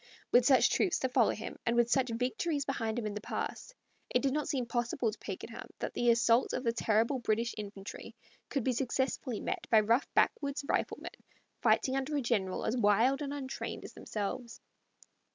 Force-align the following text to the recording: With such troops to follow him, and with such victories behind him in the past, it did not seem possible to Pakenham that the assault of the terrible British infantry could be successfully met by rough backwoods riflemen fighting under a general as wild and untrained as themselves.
With 0.31 0.47
such 0.47 0.71
troops 0.71 0.97
to 0.97 1.09
follow 1.09 1.29
him, 1.29 1.57
and 1.63 1.75
with 1.75 1.91
such 1.91 2.09
victories 2.09 2.65
behind 2.65 2.97
him 2.97 3.05
in 3.05 3.13
the 3.13 3.21
past, 3.21 3.75
it 4.09 4.23
did 4.23 4.33
not 4.33 4.47
seem 4.49 4.65
possible 4.65 5.11
to 5.11 5.19
Pakenham 5.19 5.67
that 5.77 5.93
the 5.93 6.09
assault 6.09 6.53
of 6.53 6.63
the 6.63 6.73
terrible 6.73 7.19
British 7.19 7.53
infantry 7.55 8.15
could 8.49 8.63
be 8.63 8.73
successfully 8.73 9.39
met 9.39 9.67
by 9.69 9.79
rough 9.81 10.11
backwoods 10.15 10.65
riflemen 10.67 11.11
fighting 11.61 11.95
under 11.95 12.17
a 12.17 12.21
general 12.21 12.65
as 12.65 12.75
wild 12.75 13.21
and 13.21 13.31
untrained 13.31 13.85
as 13.85 13.93
themselves. 13.93 14.59